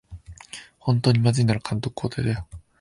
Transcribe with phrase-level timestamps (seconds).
[0.79, 2.47] ほんとにまずいなら監督交代だよ